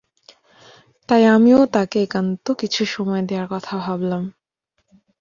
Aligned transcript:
তাই, 1.09 1.23
আমিও 1.27 1.61
তাকে 1.73 1.97
একান্ত 2.03 2.45
কিছু 2.59 2.81
সময় 2.85 3.21
দেওয়ার 3.21 3.47
কথা 3.47 3.73
ভাবলাম। 3.77 4.23